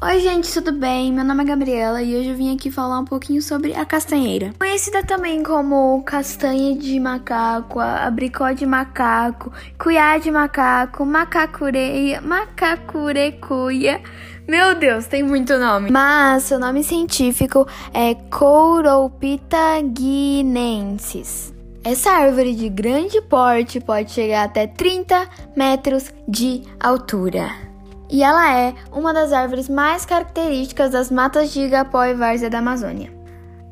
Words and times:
Oi, 0.00 0.20
gente, 0.20 0.52
tudo 0.54 0.70
bem? 0.70 1.12
Meu 1.12 1.24
nome 1.24 1.42
é 1.42 1.46
Gabriela 1.46 2.00
e 2.00 2.16
hoje 2.16 2.28
eu 2.28 2.36
vim 2.36 2.54
aqui 2.54 2.70
falar 2.70 3.00
um 3.00 3.04
pouquinho 3.04 3.42
sobre 3.42 3.74
a 3.74 3.84
castanheira. 3.84 4.52
Conhecida 4.56 5.02
também 5.02 5.42
como 5.42 6.00
castanha 6.04 6.76
de 6.76 7.00
macaco, 7.00 7.80
abricó 7.80 8.52
de 8.52 8.64
macaco, 8.64 9.52
cuiá 9.76 10.16
de 10.16 10.30
macaco, 10.30 11.04
macacureia, 11.04 12.20
macacurecuia. 12.20 14.00
Meu 14.46 14.76
Deus, 14.76 15.08
tem 15.08 15.24
muito 15.24 15.58
nome. 15.58 15.90
Mas 15.90 16.44
seu 16.44 16.60
nome 16.60 16.84
científico 16.84 17.66
é 17.92 18.14
Couropita 18.14 19.82
guinensis. 19.82 21.52
Essa 21.82 22.12
árvore 22.12 22.54
de 22.54 22.68
grande 22.68 23.20
porte 23.20 23.80
pode 23.80 24.12
chegar 24.12 24.44
até 24.44 24.64
30 24.64 25.28
metros 25.56 26.14
de 26.28 26.62
altura 26.78 27.67
e 28.10 28.22
ela 28.22 28.58
é 28.58 28.74
uma 28.92 29.12
das 29.12 29.32
árvores 29.32 29.68
mais 29.68 30.06
características 30.06 30.90
das 30.90 31.10
matas 31.10 31.52
de 31.52 31.60
igapó 31.60 32.04
e 32.04 32.14
várzea 32.14 32.50
da 32.50 32.58
Amazônia. 32.58 33.12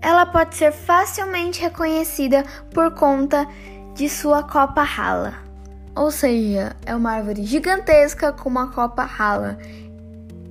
Ela 0.00 0.26
pode 0.26 0.54
ser 0.54 0.72
facilmente 0.72 1.60
reconhecida 1.60 2.44
por 2.72 2.92
conta 2.92 3.46
de 3.94 4.08
sua 4.08 4.42
copa 4.42 4.82
rala, 4.82 5.34
ou 5.96 6.10
seja, 6.10 6.76
é 6.84 6.94
uma 6.94 7.12
árvore 7.12 7.44
gigantesca 7.44 8.30
com 8.30 8.50
uma 8.50 8.70
copa 8.70 9.02
rala. 9.02 9.58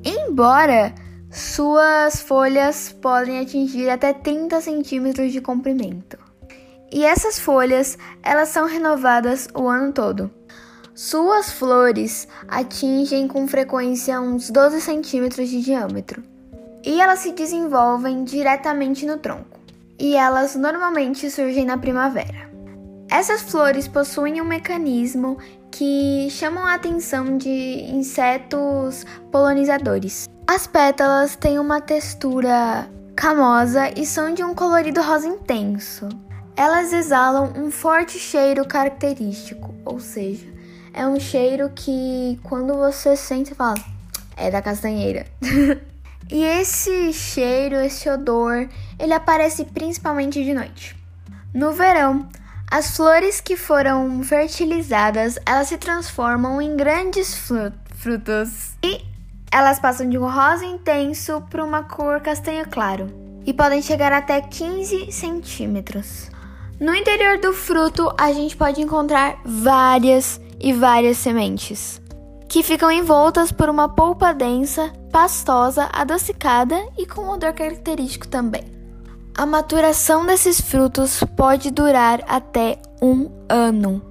Embora 0.03 0.91
suas 1.29 2.19
folhas 2.21 2.91
podem 2.91 3.39
atingir 3.39 3.89
até 3.89 4.11
30 4.11 4.59
centímetros 4.61 5.31
de 5.31 5.41
comprimento. 5.41 6.17
E 6.91 7.03
essas 7.03 7.39
folhas, 7.39 7.97
elas 8.23 8.49
são 8.49 8.65
renovadas 8.65 9.47
o 9.53 9.67
ano 9.67 9.91
todo. 9.91 10.31
Suas 10.95 11.51
flores 11.51 12.25
atingem 12.47 13.27
com 13.27 13.45
frequência 13.45 14.21
uns 14.21 14.49
12 14.49 14.79
centímetros 14.79 15.49
de 15.49 15.61
diâmetro 15.61 16.23
e 16.85 17.01
elas 17.01 17.19
se 17.19 17.33
desenvolvem 17.33 18.23
diretamente 18.23 19.05
no 19.05 19.17
tronco. 19.17 19.59
E 19.99 20.15
elas 20.15 20.55
normalmente 20.55 21.29
surgem 21.29 21.65
na 21.65 21.77
primavera. 21.77 22.49
Essas 23.11 23.41
flores 23.41 23.89
possuem 23.89 24.39
um 24.39 24.45
mecanismo 24.45 25.37
que 25.69 26.29
chamam 26.29 26.65
a 26.65 26.75
atenção 26.75 27.37
de 27.37 27.49
insetos 27.91 29.05
polonizadores. 29.33 30.29
As 30.47 30.65
pétalas 30.65 31.35
têm 31.35 31.59
uma 31.59 31.81
textura 31.81 32.89
camosa 33.17 33.91
e 33.99 34.05
são 34.05 34.33
de 34.33 34.45
um 34.45 34.55
colorido 34.55 35.01
rosa 35.01 35.27
intenso. 35.27 36.07
Elas 36.55 36.93
exalam 36.93 37.51
um 37.57 37.69
forte 37.69 38.17
cheiro 38.17 38.65
característico, 38.65 39.75
ou 39.83 39.99
seja, 39.99 40.54
é 40.95 41.05
um 41.05 41.19
cheiro 41.19 41.69
que 41.75 42.39
quando 42.41 42.73
você 42.73 43.17
sente, 43.17 43.49
você 43.49 43.55
fala, 43.55 43.75
é 44.37 44.49
da 44.49 44.61
castanheira. 44.61 45.27
e 46.31 46.41
esse 46.41 47.11
cheiro, 47.11 47.75
esse 47.75 48.09
odor, 48.09 48.69
ele 48.97 49.13
aparece 49.13 49.65
principalmente 49.65 50.41
de 50.41 50.53
noite. 50.53 50.95
No 51.53 51.73
verão, 51.73 52.29
as 52.71 52.95
flores 52.95 53.41
que 53.41 53.57
foram 53.57 54.23
fertilizadas, 54.23 55.37
elas 55.45 55.67
se 55.67 55.77
transformam 55.77 56.61
em 56.61 56.77
grandes 56.77 57.35
frutos 57.35 58.73
e 58.81 59.03
elas 59.51 59.79
passam 59.79 60.09
de 60.09 60.17
um 60.17 60.29
rosa 60.29 60.65
intenso 60.65 61.41
para 61.49 61.63
uma 61.63 61.83
cor 61.83 62.21
castanho 62.21 62.65
claro 62.69 63.07
e 63.45 63.53
podem 63.53 63.81
chegar 63.81 64.13
até 64.13 64.39
15 64.39 65.11
centímetros. 65.11 66.31
No 66.79 66.95
interior 66.95 67.37
do 67.37 67.53
fruto, 67.53 68.13
a 68.17 68.33
gente 68.33 68.57
pode 68.57 68.81
encontrar 68.81 69.39
várias 69.45 70.41
e 70.59 70.73
várias 70.73 71.17
sementes, 71.17 72.01
que 72.47 72.63
ficam 72.63 72.91
envoltas 72.91 73.51
por 73.51 73.69
uma 73.69 73.89
polpa 73.89 74.33
densa, 74.33 74.91
pastosa, 75.11 75.89
adocicada 75.91 76.75
e 76.97 77.05
com 77.05 77.29
odor 77.29 77.53
característico 77.53 78.27
também. 78.27 78.63
A 79.37 79.45
maturação 79.45 80.25
desses 80.25 80.61
frutos 80.61 81.21
pode 81.35 81.69
durar 81.69 82.23
até 82.27 82.79
um 83.01 83.29
ano. 83.49 84.01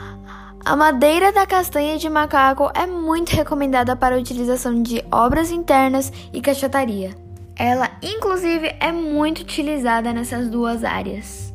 A 0.65 0.77
madeira 0.77 1.33
da 1.33 1.47
castanha 1.47 1.99
de 1.99 2.09
macaco 2.09 2.71
é 2.75 2.87
muito 2.87 3.31
recomendada 3.31 3.97
para 3.97 4.17
a 4.17 4.19
utilização 4.19 4.83
de 4.83 5.05
obras 5.11 5.51
internas 5.51 6.13
e 6.33 6.41
caixotaria. 6.41 7.15
Ela, 7.57 7.91
inclusive, 8.03 8.75
é 8.81 8.91
muito 8.91 9.41
utilizada 9.41 10.13
nessas 10.13 10.49
duas 10.49 10.85
áreas. 10.85 11.53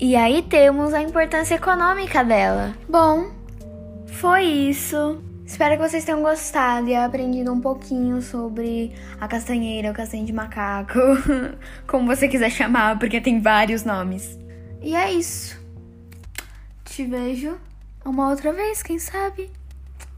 E 0.00 0.14
aí 0.16 0.42
temos 0.42 0.92
a 0.92 1.02
importância 1.02 1.54
econômica 1.54 2.24
dela. 2.24 2.74
Bom, 2.88 3.30
foi 4.16 4.44
isso. 4.44 5.22
Espero 5.44 5.76
que 5.76 5.88
vocês 5.88 6.04
tenham 6.04 6.22
gostado 6.22 6.88
e 6.88 6.94
aprendido 6.94 7.52
um 7.52 7.60
pouquinho 7.60 8.20
sobre 8.20 8.92
a 9.20 9.28
castanheira, 9.28 9.90
o 9.90 9.94
castanho 9.94 10.26
de 10.26 10.32
macaco, 10.32 10.98
como 11.86 12.06
você 12.06 12.26
quiser 12.26 12.50
chamar, 12.50 12.98
porque 12.98 13.20
tem 13.20 13.40
vários 13.40 13.84
nomes. 13.84 14.36
E 14.82 14.96
é 14.96 15.12
isso. 15.12 15.60
Te 16.84 17.04
vejo 17.04 17.56
uma 18.04 18.30
outra 18.30 18.52
vez, 18.52 18.82
quem 18.82 18.98
sabe? 18.98 19.50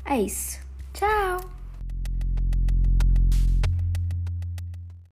É 0.04 0.18
isso. 0.18 0.60
Tchau! 0.94 1.57